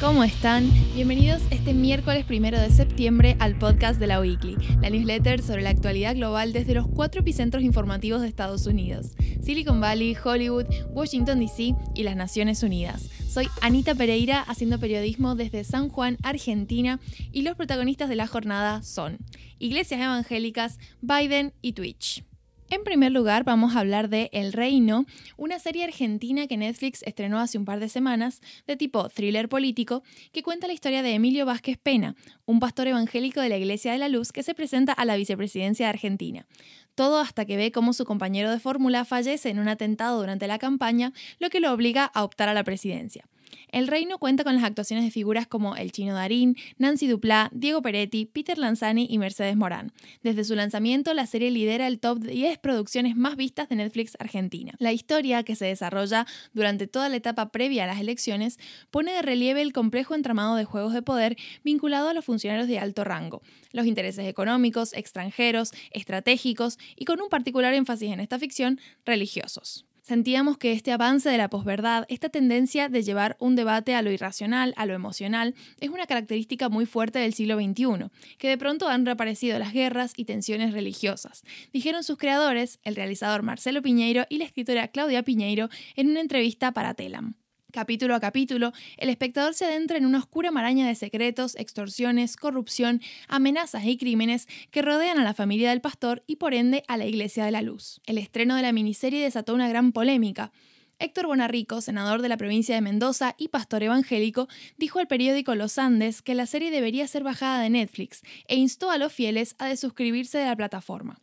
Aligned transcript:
¿cómo 0.00 0.22
están? 0.22 0.70
Bienvenidos 0.94 1.42
este 1.50 1.74
miércoles 1.74 2.24
primero 2.24 2.60
de 2.60 2.70
septiembre 2.70 3.36
al 3.40 3.58
podcast 3.58 3.98
de 3.98 4.06
la 4.06 4.20
Weekly, 4.20 4.56
la 4.80 4.88
newsletter 4.88 5.42
sobre 5.42 5.62
la 5.62 5.70
actualidad 5.70 6.14
global 6.14 6.52
desde 6.52 6.74
los 6.74 6.86
cuatro 6.86 7.22
epicentros 7.22 7.64
informativos 7.64 8.20
de 8.20 8.28
Estados 8.28 8.66
Unidos: 8.66 9.16
Silicon 9.42 9.80
Valley, 9.80 10.16
Hollywood, 10.22 10.66
Washington 10.90 11.40
DC 11.40 11.74
y 11.96 12.02
las 12.04 12.14
Naciones 12.14 12.62
Unidas. 12.62 13.10
Soy 13.28 13.48
Anita 13.60 13.96
Pereira 13.96 14.42
haciendo 14.42 14.78
periodismo 14.78 15.34
desde 15.34 15.64
San 15.64 15.88
Juan, 15.88 16.18
Argentina, 16.22 17.00
y 17.32 17.42
los 17.42 17.56
protagonistas 17.56 18.08
de 18.08 18.14
la 18.14 18.28
jornada 18.28 18.84
son 18.84 19.18
Iglesias 19.58 20.00
Evangélicas, 20.00 20.78
Biden 21.02 21.52
y 21.62 21.72
Twitch. 21.72 22.27
En 22.70 22.84
primer 22.84 23.12
lugar, 23.12 23.44
vamos 23.44 23.74
a 23.74 23.80
hablar 23.80 24.10
de 24.10 24.28
El 24.30 24.52
Reino, 24.52 25.06
una 25.38 25.58
serie 25.58 25.84
argentina 25.84 26.46
que 26.46 26.58
Netflix 26.58 27.02
estrenó 27.04 27.38
hace 27.38 27.56
un 27.56 27.64
par 27.64 27.80
de 27.80 27.88
semanas, 27.88 28.42
de 28.66 28.76
tipo 28.76 29.08
thriller 29.08 29.48
político, 29.48 30.02
que 30.32 30.42
cuenta 30.42 30.66
la 30.66 30.74
historia 30.74 31.02
de 31.02 31.14
Emilio 31.14 31.46
Vázquez 31.46 31.78
Pena, 31.78 32.14
un 32.44 32.60
pastor 32.60 32.86
evangélico 32.86 33.40
de 33.40 33.48
la 33.48 33.56
Iglesia 33.56 33.92
de 33.92 33.98
la 33.98 34.10
Luz 34.10 34.32
que 34.32 34.42
se 34.42 34.54
presenta 34.54 34.92
a 34.92 35.06
la 35.06 35.16
vicepresidencia 35.16 35.86
de 35.86 35.90
Argentina. 35.90 36.46
Todo 36.94 37.20
hasta 37.20 37.46
que 37.46 37.56
ve 37.56 37.72
cómo 37.72 37.94
su 37.94 38.04
compañero 38.04 38.50
de 38.50 38.60
fórmula 38.60 39.06
fallece 39.06 39.48
en 39.48 39.60
un 39.60 39.68
atentado 39.68 40.20
durante 40.20 40.46
la 40.46 40.58
campaña, 40.58 41.14
lo 41.38 41.48
que 41.48 41.60
lo 41.60 41.72
obliga 41.72 42.04
a 42.04 42.22
optar 42.22 42.50
a 42.50 42.54
la 42.54 42.64
presidencia. 42.64 43.24
El 43.70 43.86
Reino 43.86 44.18
cuenta 44.18 44.44
con 44.44 44.54
las 44.54 44.64
actuaciones 44.64 45.04
de 45.04 45.10
figuras 45.10 45.46
como 45.46 45.76
el 45.76 45.92
chino 45.92 46.14
Darín, 46.14 46.56
Nancy 46.78 47.06
Duplá, 47.06 47.50
Diego 47.52 47.82
Peretti, 47.82 48.26
Peter 48.26 48.58
Lanzani 48.58 49.06
y 49.10 49.18
Mercedes 49.18 49.56
Morán. 49.56 49.92
Desde 50.22 50.44
su 50.44 50.54
lanzamiento, 50.54 51.14
la 51.14 51.26
serie 51.26 51.50
lidera 51.50 51.86
el 51.86 52.00
top 52.00 52.20
10 52.20 52.58
producciones 52.58 53.16
más 53.16 53.36
vistas 53.36 53.68
de 53.68 53.76
Netflix 53.76 54.16
Argentina. 54.18 54.74
La 54.78 54.92
historia, 54.92 55.42
que 55.42 55.56
se 55.56 55.66
desarrolla 55.66 56.26
durante 56.52 56.86
toda 56.86 57.08
la 57.08 57.16
etapa 57.16 57.50
previa 57.50 57.84
a 57.84 57.86
las 57.86 58.00
elecciones, 58.00 58.58
pone 58.90 59.12
de 59.12 59.22
relieve 59.22 59.62
el 59.62 59.72
complejo 59.72 60.14
entramado 60.14 60.56
de 60.56 60.64
juegos 60.64 60.92
de 60.92 61.02
poder 61.02 61.36
vinculado 61.64 62.08
a 62.08 62.14
los 62.14 62.24
funcionarios 62.24 62.68
de 62.68 62.78
alto 62.78 63.04
rango, 63.04 63.42
los 63.72 63.86
intereses 63.86 64.26
económicos, 64.26 64.92
extranjeros, 64.92 65.72
estratégicos 65.90 66.78
y 66.96 67.04
con 67.04 67.20
un 67.20 67.28
particular 67.28 67.74
énfasis 67.74 68.12
en 68.12 68.20
esta 68.20 68.38
ficción, 68.38 68.80
religiosos. 69.04 69.87
Sentíamos 70.08 70.56
que 70.56 70.72
este 70.72 70.90
avance 70.90 71.28
de 71.28 71.36
la 71.36 71.50
posverdad, 71.50 72.06
esta 72.08 72.30
tendencia 72.30 72.88
de 72.88 73.02
llevar 73.02 73.36
un 73.40 73.56
debate 73.56 73.94
a 73.94 74.00
lo 74.00 74.10
irracional, 74.10 74.72
a 74.78 74.86
lo 74.86 74.94
emocional, 74.94 75.54
es 75.80 75.90
una 75.90 76.06
característica 76.06 76.70
muy 76.70 76.86
fuerte 76.86 77.18
del 77.18 77.34
siglo 77.34 77.56
XXI, 77.56 78.08
que 78.38 78.48
de 78.48 78.56
pronto 78.56 78.88
han 78.88 79.04
reaparecido 79.04 79.58
las 79.58 79.74
guerras 79.74 80.14
y 80.16 80.24
tensiones 80.24 80.72
religiosas, 80.72 81.42
dijeron 81.74 82.04
sus 82.04 82.16
creadores, 82.16 82.80
el 82.84 82.96
realizador 82.96 83.42
Marcelo 83.42 83.82
Piñeiro 83.82 84.24
y 84.30 84.38
la 84.38 84.46
escritora 84.46 84.88
Claudia 84.88 85.24
Piñeiro, 85.24 85.68
en 85.94 86.08
una 86.08 86.20
entrevista 86.20 86.72
para 86.72 86.94
Telam. 86.94 87.34
Capítulo 87.70 88.14
a 88.14 88.20
capítulo, 88.20 88.72
el 88.96 89.10
espectador 89.10 89.52
se 89.52 89.66
adentra 89.66 89.98
en 89.98 90.06
una 90.06 90.20
oscura 90.20 90.50
maraña 90.50 90.88
de 90.88 90.94
secretos, 90.94 91.54
extorsiones, 91.56 92.36
corrupción, 92.36 93.02
amenazas 93.28 93.84
y 93.84 93.98
crímenes 93.98 94.48
que 94.70 94.80
rodean 94.80 95.18
a 95.18 95.22
la 95.22 95.34
familia 95.34 95.68
del 95.68 95.82
pastor 95.82 96.24
y 96.26 96.36
por 96.36 96.54
ende 96.54 96.82
a 96.88 96.96
la 96.96 97.04
Iglesia 97.04 97.44
de 97.44 97.50
la 97.50 97.60
Luz. 97.60 98.00
El 98.06 98.16
estreno 98.16 98.56
de 98.56 98.62
la 98.62 98.72
miniserie 98.72 99.22
desató 99.22 99.52
una 99.52 99.68
gran 99.68 99.92
polémica. 99.92 100.50
Héctor 100.98 101.26
Bonarrico, 101.26 101.82
senador 101.82 102.22
de 102.22 102.30
la 102.30 102.38
provincia 102.38 102.74
de 102.74 102.80
Mendoza 102.80 103.34
y 103.36 103.48
pastor 103.48 103.82
evangélico, 103.82 104.48
dijo 104.78 104.98
al 104.98 105.06
periódico 105.06 105.54
Los 105.54 105.76
Andes 105.76 106.22
que 106.22 106.34
la 106.34 106.46
serie 106.46 106.70
debería 106.70 107.06
ser 107.06 107.22
bajada 107.22 107.60
de 107.60 107.68
Netflix 107.68 108.22
e 108.46 108.56
instó 108.56 108.90
a 108.90 108.96
los 108.96 109.12
fieles 109.12 109.54
a 109.58 109.66
desuscribirse 109.66 110.38
de 110.38 110.46
la 110.46 110.56
plataforma. 110.56 111.20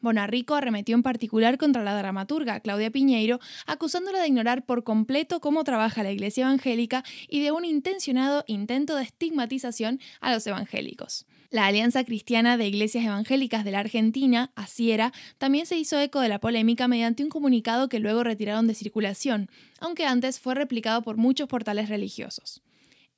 Bonarrico 0.00 0.54
arremetió 0.54 0.94
en 0.94 1.02
particular 1.02 1.58
contra 1.58 1.82
la 1.82 1.96
dramaturga 1.96 2.60
Claudia 2.60 2.90
Piñeiro, 2.90 3.40
acusándola 3.66 4.20
de 4.20 4.28
ignorar 4.28 4.64
por 4.64 4.84
completo 4.84 5.40
cómo 5.40 5.64
trabaja 5.64 6.02
la 6.02 6.12
Iglesia 6.12 6.46
evangélica 6.46 7.04
y 7.28 7.42
de 7.42 7.50
un 7.52 7.64
intencionado 7.64 8.44
intento 8.46 8.96
de 8.96 9.02
estigmatización 9.02 10.00
a 10.20 10.32
los 10.32 10.46
evangélicos. 10.46 11.26
La 11.50 11.66
Alianza 11.66 12.04
Cristiana 12.04 12.58
de 12.58 12.66
Iglesias 12.66 13.06
Evangélicas 13.06 13.64
de 13.64 13.70
la 13.70 13.80
Argentina, 13.80 14.52
ASIERA, 14.54 15.12
también 15.38 15.64
se 15.64 15.78
hizo 15.78 15.98
eco 15.98 16.20
de 16.20 16.28
la 16.28 16.40
polémica 16.40 16.88
mediante 16.88 17.24
un 17.24 17.30
comunicado 17.30 17.88
que 17.88 18.00
luego 18.00 18.22
retiraron 18.22 18.66
de 18.66 18.74
circulación, 18.74 19.50
aunque 19.80 20.04
antes 20.04 20.40
fue 20.40 20.54
replicado 20.54 21.00
por 21.02 21.16
muchos 21.16 21.48
portales 21.48 21.88
religiosos. 21.88 22.62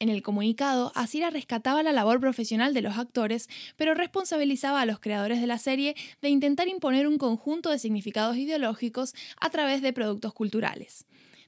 En 0.01 0.09
el 0.09 0.23
comunicado, 0.23 0.93
Asira 0.95 1.29
rescataba 1.29 1.83
la 1.83 1.93
labor 1.93 2.21
profesional 2.21 2.73
de 2.73 2.81
los 2.81 2.97
actores, 2.97 3.51
pero 3.77 3.93
responsabilizaba 3.93 4.81
a 4.81 4.87
los 4.87 4.99
creadores 4.99 5.43
de 5.43 5.47
la 5.47 5.59
serie 5.59 5.95
de 6.23 6.31
intentar 6.31 6.69
imponer 6.69 7.07
un 7.07 7.19
conjunto 7.19 7.69
de 7.69 7.79
significados 7.79 8.39
ideológicos 8.39 9.15
a 9.39 9.51
través 9.51 9.83
de 9.83 9.93
productos 9.93 10.33
culturales. 10.33 11.05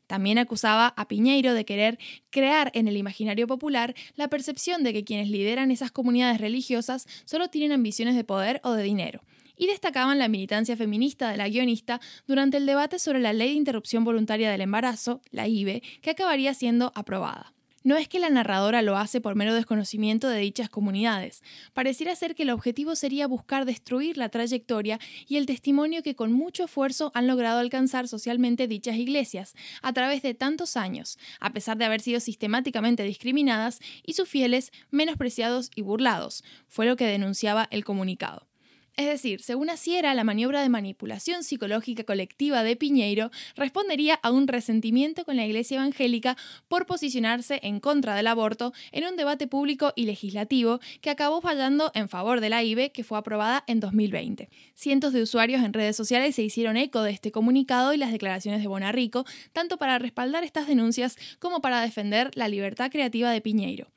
También 0.06 0.36
acusaba 0.36 0.88
a 0.88 1.08
Piñeiro 1.08 1.54
de 1.54 1.64
querer 1.64 1.98
crear 2.28 2.70
en 2.74 2.88
el 2.88 2.98
imaginario 2.98 3.46
popular 3.46 3.94
la 4.16 4.28
percepción 4.28 4.84
de 4.84 4.92
que 4.92 5.04
quienes 5.04 5.30
lideran 5.30 5.70
esas 5.70 5.90
comunidades 5.90 6.38
religiosas 6.38 7.06
solo 7.24 7.48
tienen 7.48 7.72
ambiciones 7.72 8.16
de 8.16 8.24
poder 8.24 8.60
o 8.64 8.72
de 8.72 8.82
dinero, 8.82 9.22
y 9.56 9.66
destacaban 9.66 10.18
la 10.18 10.28
militancia 10.28 10.76
feminista 10.76 11.30
de 11.30 11.38
la 11.38 11.48
guionista 11.48 12.02
durante 12.26 12.58
el 12.58 12.66
debate 12.66 12.98
sobre 12.98 13.20
la 13.20 13.32
ley 13.32 13.48
de 13.48 13.54
interrupción 13.54 14.04
voluntaria 14.04 14.50
del 14.50 14.60
embarazo, 14.60 15.22
la 15.30 15.48
IBE, 15.48 15.82
que 16.02 16.10
acabaría 16.10 16.52
siendo 16.52 16.92
aprobada. 16.94 17.54
No 17.84 17.96
es 17.96 18.08
que 18.08 18.20
la 18.20 18.30
narradora 18.30 18.80
lo 18.80 18.96
hace 18.96 19.20
por 19.20 19.34
mero 19.34 19.54
desconocimiento 19.54 20.28
de 20.28 20.38
dichas 20.38 20.68
comunidades. 20.68 21.42
Pareciera 21.72 22.14
ser 22.14 22.36
que 22.36 22.44
el 22.44 22.50
objetivo 22.50 22.94
sería 22.94 23.26
buscar 23.26 23.64
destruir 23.64 24.16
la 24.16 24.28
trayectoria 24.28 25.00
y 25.26 25.36
el 25.36 25.46
testimonio 25.46 26.04
que 26.04 26.14
con 26.14 26.32
mucho 26.32 26.64
esfuerzo 26.64 27.10
han 27.14 27.26
logrado 27.26 27.58
alcanzar 27.58 28.06
socialmente 28.06 28.68
dichas 28.68 28.96
iglesias 28.96 29.54
a 29.82 29.92
través 29.92 30.22
de 30.22 30.34
tantos 30.34 30.76
años, 30.76 31.18
a 31.40 31.52
pesar 31.52 31.76
de 31.76 31.84
haber 31.84 32.00
sido 32.00 32.20
sistemáticamente 32.20 33.02
discriminadas 33.02 33.80
y 34.06 34.12
sus 34.12 34.28
fieles 34.28 34.70
menospreciados 34.90 35.70
y 35.74 35.82
burlados, 35.82 36.44
fue 36.68 36.86
lo 36.86 36.96
que 36.96 37.06
denunciaba 37.06 37.66
el 37.70 37.84
comunicado. 37.84 38.51
Es 38.98 39.06
decir, 39.06 39.42
según 39.42 39.70
Asiera, 39.70 40.12
la 40.12 40.22
maniobra 40.22 40.60
de 40.60 40.68
manipulación 40.68 41.44
psicológica 41.44 42.04
colectiva 42.04 42.62
de 42.62 42.76
Piñeiro 42.76 43.30
respondería 43.56 44.16
a 44.22 44.30
un 44.30 44.46
resentimiento 44.46 45.24
con 45.24 45.36
la 45.36 45.46
Iglesia 45.46 45.76
evangélica 45.76 46.36
por 46.68 46.84
posicionarse 46.84 47.58
en 47.62 47.80
contra 47.80 48.14
del 48.14 48.26
aborto 48.26 48.74
en 48.90 49.04
un 49.04 49.16
debate 49.16 49.46
público 49.46 49.94
y 49.96 50.04
legislativo 50.04 50.78
que 51.00 51.08
acabó 51.08 51.40
fallando 51.40 51.90
en 51.94 52.10
favor 52.10 52.42
de 52.42 52.50
la 52.50 52.62
IBE, 52.62 52.92
que 52.92 53.02
fue 53.02 53.16
aprobada 53.16 53.64
en 53.66 53.80
2020. 53.80 54.50
Cientos 54.74 55.14
de 55.14 55.22
usuarios 55.22 55.62
en 55.64 55.72
redes 55.72 55.96
sociales 55.96 56.34
se 56.34 56.42
hicieron 56.42 56.76
eco 56.76 57.00
de 57.02 57.12
este 57.12 57.32
comunicado 57.32 57.94
y 57.94 57.96
las 57.96 58.12
declaraciones 58.12 58.60
de 58.60 58.68
Bonarrico, 58.68 59.24
tanto 59.54 59.78
para 59.78 59.98
respaldar 59.98 60.44
estas 60.44 60.66
denuncias 60.66 61.16
como 61.38 61.62
para 61.62 61.80
defender 61.80 62.30
la 62.34 62.48
libertad 62.48 62.90
creativa 62.90 63.30
de 63.30 63.40
Piñeiro. 63.40 63.88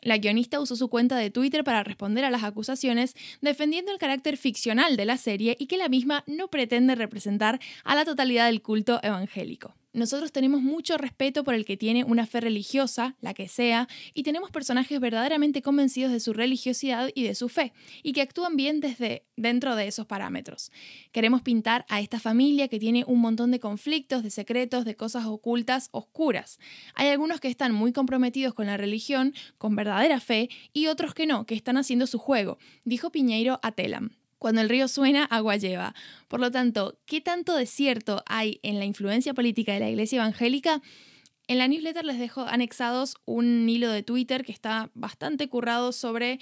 La 0.00 0.18
guionista 0.18 0.60
usó 0.60 0.76
su 0.76 0.88
cuenta 0.88 1.16
de 1.16 1.30
Twitter 1.30 1.64
para 1.64 1.82
responder 1.82 2.24
a 2.24 2.30
las 2.30 2.44
acusaciones, 2.44 3.14
defendiendo 3.40 3.92
el 3.92 3.98
carácter 3.98 4.36
ficcional 4.36 4.96
de 4.96 5.04
la 5.04 5.16
serie 5.16 5.56
y 5.58 5.66
que 5.66 5.76
la 5.76 5.88
misma 5.88 6.24
no 6.26 6.48
pretende 6.48 6.94
representar 6.94 7.60
a 7.84 7.94
la 7.94 8.04
totalidad 8.04 8.46
del 8.46 8.62
culto 8.62 9.00
evangélico. 9.02 9.74
Nosotros 9.98 10.30
tenemos 10.30 10.62
mucho 10.62 10.96
respeto 10.96 11.42
por 11.42 11.54
el 11.54 11.64
que 11.64 11.76
tiene 11.76 12.04
una 12.04 12.24
fe 12.24 12.40
religiosa, 12.40 13.16
la 13.20 13.34
que 13.34 13.48
sea, 13.48 13.88
y 14.14 14.22
tenemos 14.22 14.52
personajes 14.52 15.00
verdaderamente 15.00 15.60
convencidos 15.60 16.12
de 16.12 16.20
su 16.20 16.32
religiosidad 16.32 17.10
y 17.16 17.24
de 17.24 17.34
su 17.34 17.48
fe, 17.48 17.72
y 18.04 18.12
que 18.12 18.22
actúan 18.22 18.54
bien 18.54 18.78
desde 18.78 19.26
dentro 19.36 19.74
de 19.74 19.88
esos 19.88 20.06
parámetros. 20.06 20.70
Queremos 21.10 21.42
pintar 21.42 21.84
a 21.88 22.00
esta 22.00 22.20
familia 22.20 22.68
que 22.68 22.78
tiene 22.78 23.02
un 23.08 23.20
montón 23.20 23.50
de 23.50 23.58
conflictos, 23.58 24.22
de 24.22 24.30
secretos, 24.30 24.84
de 24.84 24.94
cosas 24.94 25.26
ocultas, 25.26 25.88
oscuras. 25.90 26.60
Hay 26.94 27.08
algunos 27.08 27.40
que 27.40 27.48
están 27.48 27.74
muy 27.74 27.92
comprometidos 27.92 28.54
con 28.54 28.66
la 28.66 28.76
religión, 28.76 29.34
con 29.58 29.74
verdadera 29.74 30.20
fe, 30.20 30.48
y 30.72 30.86
otros 30.86 31.12
que 31.12 31.26
no, 31.26 31.44
que 31.44 31.56
están 31.56 31.76
haciendo 31.76 32.06
su 32.06 32.20
juego, 32.20 32.58
dijo 32.84 33.10
Piñeiro 33.10 33.58
a 33.64 33.72
Telam. 33.72 34.17
Cuando 34.38 34.60
el 34.60 34.68
río 34.68 34.88
suena, 34.88 35.24
agua 35.24 35.56
lleva. 35.56 35.94
Por 36.28 36.40
lo 36.40 36.50
tanto, 36.50 36.98
¿qué 37.06 37.20
tanto 37.20 37.56
desierto 37.56 38.22
hay 38.26 38.60
en 38.62 38.78
la 38.78 38.84
influencia 38.84 39.34
política 39.34 39.72
de 39.72 39.80
la 39.80 39.90
Iglesia 39.90 40.16
Evangélica? 40.18 40.80
En 41.48 41.58
la 41.58 41.66
newsletter 41.66 42.04
les 42.04 42.18
dejo 42.18 42.42
anexados 42.42 43.16
un 43.24 43.68
hilo 43.68 43.90
de 43.90 44.02
Twitter 44.02 44.44
que 44.44 44.52
está 44.52 44.90
bastante 44.94 45.48
currado 45.48 45.92
sobre 45.92 46.38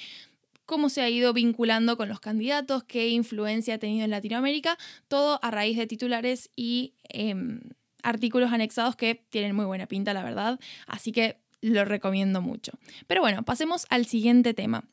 cómo 0.66 0.88
se 0.88 1.00
ha 1.00 1.08
ido 1.08 1.32
vinculando 1.32 1.96
con 1.96 2.08
los 2.08 2.20
candidatos, 2.20 2.84
qué 2.84 3.08
influencia 3.08 3.76
ha 3.76 3.78
tenido 3.78 4.04
en 4.04 4.10
Latinoamérica, 4.10 4.76
todo 5.08 5.38
a 5.42 5.50
raíz 5.50 5.76
de 5.76 5.86
titulares 5.86 6.50
y 6.56 6.94
em, 7.08 7.60
artículos 8.02 8.52
anexados 8.52 8.96
que 8.96 9.14
tienen 9.30 9.54
muy 9.54 9.64
buena 9.64 9.86
pinta, 9.86 10.12
la 10.12 10.24
verdad, 10.24 10.58
así 10.86 11.12
que 11.12 11.38
lo 11.60 11.84
recomiendo 11.84 12.42
mucho. 12.42 12.72
Pero 13.06 13.20
bueno, 13.20 13.44
pasemos 13.44 13.86
al 13.90 14.06
siguiente 14.06 14.54
tema. 14.54 14.84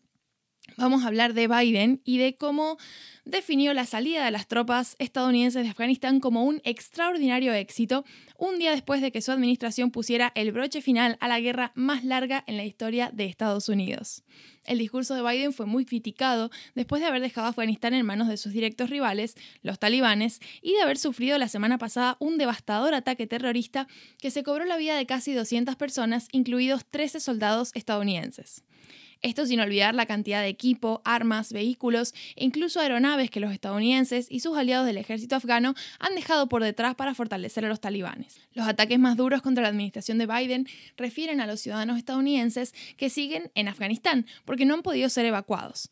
Vamos 0.78 1.04
a 1.04 1.08
hablar 1.08 1.34
de 1.34 1.48
Biden 1.48 2.02
y 2.04 2.18
de 2.18 2.36
cómo 2.36 2.78
definió 3.26 3.74
la 3.74 3.86
salida 3.86 4.26
de 4.26 4.32
las 4.32 4.48
tropas 4.48 4.96
estadounidenses 5.00 5.64
de 5.64 5.70
Afganistán 5.70 6.20
como 6.20 6.44
un 6.44 6.62
extraordinario 6.66 7.54
éxito, 7.54 8.04
un 8.38 8.60
día 8.60 8.72
después 8.72 9.02
de 9.02 9.12
que 9.12 9.22
su 9.22 9.32
administración 9.32 9.92
pusiera 9.92 10.32
el 10.36 10.52
broche 10.52 10.82
final 10.82 11.18
a 11.22 11.28
la 11.28 11.40
guerra 11.40 11.72
más 11.76 12.04
larga 12.04 12.44
en 12.48 12.58
la 12.58 12.66
historia 12.66 13.12
de 13.14 13.26
Estados 13.26 13.70
Unidos. 13.70 14.24
El 14.66 14.78
discurso 14.78 15.16
de 15.16 15.22
Biden 15.22 15.54
fue 15.54 15.66
muy 15.66 15.86
criticado 15.86 16.50
después 16.76 17.02
de 17.02 17.08
haber 17.08 17.22
dejado 17.22 17.48
Afganistán 17.48 17.94
en 17.94 18.06
manos 18.06 18.28
de 18.28 18.38
sus 18.38 18.52
directos 18.52 18.90
rivales, 18.90 19.36
los 19.62 19.80
talibanes, 19.80 20.40
y 20.62 20.74
de 20.74 20.82
haber 20.82 20.98
sufrido 20.98 21.38
la 21.38 21.48
semana 21.48 21.78
pasada 21.78 22.18
un 22.20 22.38
devastador 22.38 22.94
ataque 22.94 23.28
terrorista 23.28 23.88
que 24.20 24.32
se 24.32 24.44
cobró 24.44 24.66
la 24.66 24.78
vida 24.78 24.96
de 24.96 25.06
casi 25.06 25.34
200 25.34 25.76
personas, 25.76 26.28
incluidos 26.32 26.86
13 26.86 27.20
soldados 27.20 27.72
estadounidenses. 27.74 28.64
Esto 29.24 29.46
sin 29.46 29.62
olvidar 29.62 29.96
la 29.96 30.06
cantidad 30.06 30.42
de 30.42 30.50
equipo, 30.50 31.02
armas, 31.06 31.54
vehículos 31.54 32.14
e 32.36 32.44
incluso 32.44 32.82
aeronaves 32.82 33.32
que 33.32 33.40
los 33.40 33.54
estadounidenses 33.54 34.28
y 34.30 34.42
sus 34.42 34.58
aliados 34.58 34.86
del 34.86 34.98
ejército 34.98 35.38
afgano 35.38 35.76
han 35.98 36.14
dejado 36.14 36.50
por 36.50 36.62
detrás 36.62 36.94
para 36.96 37.16
fortalecer 37.16 37.64
a 37.64 37.70
los 37.70 37.80
talibanes. 37.80 38.42
Los 38.52 38.68
ataques 38.68 39.00
más 39.00 39.16
duros 39.16 39.42
contra 39.42 39.64
la 39.64 39.70
administración 39.70 40.18
de 40.18 40.28
Biden 40.28 40.68
refieren 40.98 41.40
a 41.40 41.48
los 41.48 41.62
ciudadanos 41.62 41.98
estadounidenses 41.98 42.74
que 42.98 43.10
siguen 43.10 43.50
en 43.56 43.70
Afganistán 43.70 44.26
porque 44.44 44.66
no 44.66 44.74
han 44.74 44.84
podido 44.84 45.08
ser 45.08 45.26
evacuados. 45.26 45.90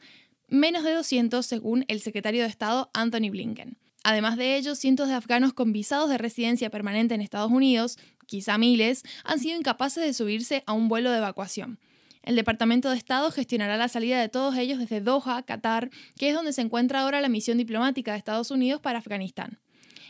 Menos 0.49 0.83
de 0.83 0.91
200 0.91 1.45
según 1.45 1.85
el 1.87 2.01
secretario 2.01 2.43
de 2.43 2.49
Estado 2.49 2.91
Anthony 2.93 3.29
Blinken. 3.31 3.77
Además 4.03 4.35
de 4.35 4.57
ello, 4.57 4.75
cientos 4.75 5.07
de 5.07 5.13
afganos 5.13 5.53
con 5.53 5.71
visados 5.71 6.09
de 6.09 6.17
residencia 6.17 6.69
permanente 6.69 7.15
en 7.15 7.21
Estados 7.21 7.51
Unidos, 7.51 7.97
quizá 8.25 8.57
miles, 8.57 9.03
han 9.23 9.39
sido 9.39 9.57
incapaces 9.57 10.03
de 10.03 10.13
subirse 10.13 10.63
a 10.65 10.73
un 10.73 10.89
vuelo 10.89 11.11
de 11.11 11.19
evacuación. 11.19 11.79
El 12.23 12.35
Departamento 12.35 12.89
de 12.89 12.97
Estado 12.97 13.31
gestionará 13.31 13.77
la 13.77 13.87
salida 13.87 14.19
de 14.19 14.29
todos 14.29 14.55
ellos 14.55 14.77
desde 14.77 15.01
Doha, 15.01 15.41
Qatar, 15.43 15.89
que 16.17 16.29
es 16.29 16.35
donde 16.35 16.53
se 16.53 16.61
encuentra 16.61 17.01
ahora 17.01 17.19
la 17.19 17.29
misión 17.29 17.57
diplomática 17.57 18.11
de 18.11 18.19
Estados 18.19 18.51
Unidos 18.51 18.79
para 18.79 18.99
Afganistán. 18.99 19.59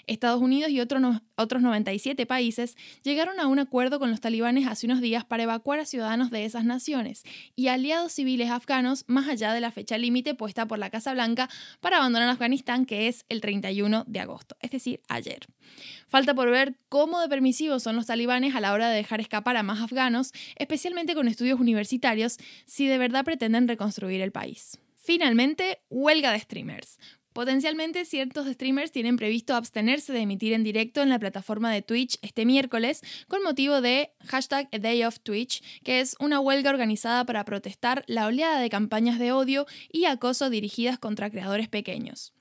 Estados 0.07 0.41
Unidos 0.41 0.71
y 0.71 0.79
otros 0.79 1.61
97 1.61 2.25
países 2.25 2.77
llegaron 3.03 3.39
a 3.39 3.47
un 3.47 3.59
acuerdo 3.59 3.99
con 3.99 4.11
los 4.11 4.21
talibanes 4.21 4.67
hace 4.67 4.85
unos 4.85 5.01
días 5.01 5.25
para 5.25 5.43
evacuar 5.43 5.79
a 5.79 5.85
ciudadanos 5.85 6.31
de 6.31 6.45
esas 6.45 6.65
naciones 6.65 7.23
y 7.55 7.67
aliados 7.67 8.13
civiles 8.13 8.49
afganos 8.49 9.05
más 9.07 9.27
allá 9.27 9.53
de 9.53 9.61
la 9.61 9.71
fecha 9.71 9.97
límite 9.97 10.35
puesta 10.35 10.67
por 10.67 10.79
la 10.79 10.89
Casa 10.89 11.13
Blanca 11.13 11.49
para 11.79 11.97
abandonar 11.97 12.29
Afganistán, 12.29 12.85
que 12.85 13.07
es 13.07 13.25
el 13.29 13.41
31 13.41 14.05
de 14.07 14.19
agosto, 14.19 14.55
es 14.59 14.71
decir, 14.71 15.01
ayer. 15.07 15.47
Falta 16.07 16.33
por 16.33 16.49
ver 16.49 16.75
cómo 16.89 17.19
de 17.21 17.29
permisivos 17.29 17.83
son 17.83 17.95
los 17.95 18.07
talibanes 18.07 18.55
a 18.55 18.61
la 18.61 18.73
hora 18.73 18.89
de 18.89 18.95
dejar 18.95 19.21
escapar 19.21 19.57
a 19.57 19.63
más 19.63 19.81
afganos, 19.81 20.31
especialmente 20.55 21.15
con 21.15 21.27
estudios 21.27 21.59
universitarios, 21.59 22.37
si 22.65 22.87
de 22.87 22.97
verdad 22.97 23.23
pretenden 23.23 23.67
reconstruir 23.67 24.21
el 24.21 24.31
país. 24.31 24.79
Finalmente, 24.95 25.79
huelga 25.89 26.31
de 26.31 26.39
streamers. 26.39 26.99
Potencialmente 27.33 28.03
ciertos 28.03 28.45
streamers 28.45 28.91
tienen 28.91 29.15
previsto 29.15 29.55
abstenerse 29.55 30.11
de 30.11 30.19
emitir 30.19 30.51
en 30.51 30.63
directo 30.63 31.01
en 31.01 31.07
la 31.07 31.17
plataforma 31.17 31.71
de 31.71 31.81
Twitch 31.81 32.17
este 32.21 32.45
miércoles 32.45 33.01
con 33.29 33.41
motivo 33.41 33.79
de 33.79 34.11
hashtag 34.27 34.67
A 34.73 35.09
que 35.83 36.01
es 36.01 36.17
una 36.19 36.41
huelga 36.41 36.69
organizada 36.69 37.25
para 37.25 37.45
protestar 37.45 38.03
la 38.07 38.25
oleada 38.25 38.59
de 38.59 38.69
campañas 38.69 39.17
de 39.17 39.31
odio 39.31 39.65
y 39.89 40.05
acoso 40.05 40.49
dirigidas 40.49 40.99
contra 40.99 41.29
creadores 41.29 41.69
pequeños. 41.69 42.33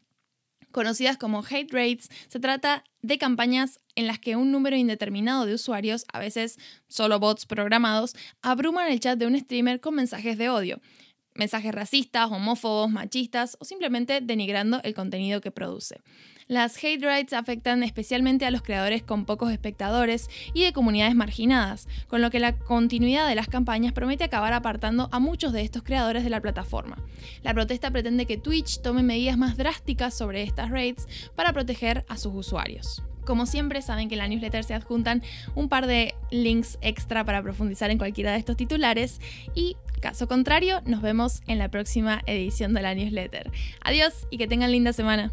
Conocidas 0.73 1.17
como 1.17 1.45
hate 1.49 1.73
raids, 1.73 2.09
se 2.29 2.41
trata 2.41 2.85
de 3.03 3.19
campañas 3.19 3.81
en 3.95 4.09
las 4.09 4.19
que 4.19 4.37
un 4.37 4.51
número 4.51 4.77
indeterminado 4.77 5.47
de 5.47 5.55
usuarios, 5.55 6.05
a 6.13 6.19
veces 6.19 6.59
solo 6.89 7.21
bots 7.21 7.47
programados, 7.47 8.15
abruman 8.43 8.91
el 8.91 8.99
chat 8.99 9.19
de 9.19 9.27
un 9.27 9.39
streamer 9.39 9.81
con 9.81 9.95
mensajes 9.95 10.37
de 10.37 10.49
odio 10.49 10.81
mensajes 11.41 11.75
racistas, 11.75 12.31
homófobos, 12.31 12.91
machistas 12.91 13.57
o 13.61 13.65
simplemente 13.65 14.21
denigrando 14.21 14.81
el 14.85 14.95
contenido 14.95 15.41
que 15.41 15.51
produce. 15.51 16.01
Las 16.47 16.77
hate 16.83 17.03
rights 17.03 17.33
afectan 17.33 17.83
especialmente 17.83 18.45
a 18.45 18.51
los 18.51 18.63
creadores 18.63 19.03
con 19.03 19.25
pocos 19.25 19.51
espectadores 19.51 20.29
y 20.53 20.65
de 20.65 20.73
comunidades 20.73 21.15
marginadas, 21.15 21.89
con 22.09 22.21
lo 22.21 22.31
que 22.31 22.41
la 22.41 22.59
continuidad 22.59 23.27
de 23.27 23.37
las 23.37 23.49
campañas 23.49 23.93
promete 23.93 24.25
acabar 24.25 24.53
apartando 24.53 25.09
a 25.13 25.19
muchos 25.19 25.53
de 25.53 25.63
estos 25.63 25.83
creadores 25.83 26.25
de 26.25 26.31
la 26.31 26.41
plataforma. 26.41 27.03
La 27.43 27.55
protesta 27.55 27.91
pretende 27.91 28.27
que 28.27 28.37
Twitch 28.37 28.83
tome 28.83 29.03
medidas 29.03 29.39
más 29.39 29.57
drásticas 29.57 30.13
sobre 30.13 30.43
estas 30.43 30.71
raids 30.71 31.09
para 31.37 31.53
proteger 31.53 32.05
a 32.09 32.17
sus 32.17 32.35
usuarios. 32.35 33.03
Como 33.25 33.47
siempre, 33.47 33.81
saben 33.81 34.09
que 34.09 34.17
en 34.17 34.19
la 34.19 34.29
newsletter 34.29 34.65
se 34.65 34.75
adjuntan 34.75 35.23
un 35.55 35.69
par 35.69 35.87
de 35.87 36.15
links 36.33 36.79
extra 36.81 37.25
para 37.25 37.43
profundizar 37.43 37.91
en 37.93 37.99
cualquiera 37.99 38.33
de 38.33 38.39
estos 38.39 38.57
titulares 38.57 39.21
y 39.55 39.77
Caso 40.00 40.26
contrario, 40.29 40.81
nos 40.87 41.02
vemos 41.02 41.43
en 41.47 41.58
la 41.58 41.69
próxima 41.69 42.23
edición 42.26 42.73
de 42.73 42.82
la 42.82 42.94
newsletter. 42.94 43.50
Adiós 43.82 44.26
y 44.31 44.38
que 44.38 44.49
tengan 44.49 44.73
linda 44.73 44.93
semana. 44.93 45.31